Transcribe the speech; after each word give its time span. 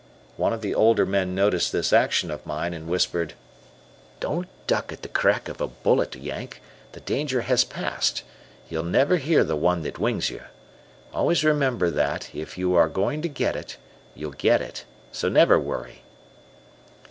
One 0.35 0.51
of 0.51 0.61
the 0.61 0.73
older 0.73 1.05
men 1.05 1.35
noticed 1.35 1.71
this 1.71 1.93
action 1.93 2.31
of 2.31 2.43
mine, 2.43 2.73
and 2.73 2.87
whispered: 2.87 3.33
"Don't 4.19 4.47
duck 4.65 4.91
at 4.91 5.03
the 5.03 5.07
crack 5.07 5.47
of 5.47 5.61
a 5.61 5.67
bullet, 5.67 6.15
Yank; 6.15 6.59
the 6.93 7.01
danger 7.01 7.41
has 7.41 7.63
passed, 7.63 8.23
you 8.67 8.81
never 8.81 9.17
hear 9.17 9.43
the 9.43 9.55
one 9.55 9.83
that 9.83 9.99
wings 9.99 10.31
you. 10.31 10.41
Always 11.13 11.43
remember 11.43 11.91
that 11.91 12.33
if 12.33 12.57
you 12.57 12.73
are 12.73 12.89
going 12.89 13.21
to 13.21 13.29
get 13.29 13.55
it, 13.55 13.77
you'll 14.15 14.31
get 14.31 14.59
it, 14.59 14.85
so 15.11 15.29
never 15.29 15.59
worry." 15.59 16.01